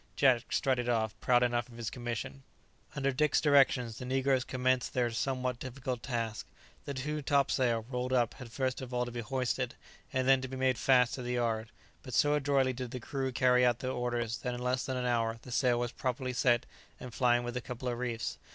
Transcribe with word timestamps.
Jack 0.15 0.51
strutted 0.51 0.89
off, 0.89 1.13
proud 1.19 1.43
enough 1.43 1.69
of 1.69 1.77
his 1.77 1.91
commission. 1.91 2.41
Under 2.95 3.11
Dick's 3.11 3.39
directions, 3.39 3.99
the 3.99 4.05
negroes 4.05 4.43
commenced 4.43 4.95
their 4.95 5.11
somewhat 5.11 5.59
difficult 5.59 6.01
task. 6.01 6.47
The 6.85 6.95
new 6.95 7.21
topsail, 7.21 7.85
rolled 7.87 8.11
up, 8.11 8.33
had 8.33 8.51
first 8.51 8.81
of 8.81 8.95
all 8.95 9.05
to 9.05 9.11
be 9.11 9.19
hoisted, 9.21 9.75
and 10.11 10.27
then 10.27 10.41
to 10.41 10.47
be 10.47 10.57
made 10.57 10.79
fast 10.79 11.13
to 11.13 11.21
the 11.21 11.33
yard; 11.33 11.69
but 12.01 12.15
so 12.15 12.33
adroitly 12.33 12.73
did 12.73 12.89
the 12.89 12.99
crew 12.99 13.31
carry 13.31 13.63
out 13.63 13.77
their 13.77 13.91
orders, 13.91 14.39
that 14.39 14.55
in 14.55 14.59
less 14.63 14.87
than 14.87 14.97
an 14.97 15.05
hour 15.05 15.37
the 15.43 15.51
sail 15.51 15.77
was 15.79 15.91
properly 15.91 16.33
set 16.33 16.65
and 16.99 17.13
flying 17.13 17.43
with 17.43 17.55
a 17.55 17.61
couple 17.61 17.87
of 17.87 17.99
reefs. 17.99 18.39